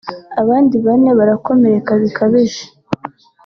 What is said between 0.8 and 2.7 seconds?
bane barakomeka bikabije